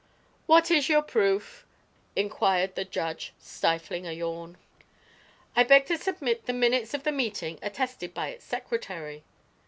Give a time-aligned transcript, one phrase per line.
[0.47, 1.63] "What is your proof?"
[2.15, 4.57] inquired the judge, stifling a yawn.
[5.55, 9.23] "I beg to submit the minutes of the meeting, attested by its secretary."